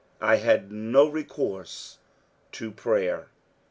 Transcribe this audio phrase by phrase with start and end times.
[0.19, 1.99] I had recourse
[2.53, 3.27] to prayer.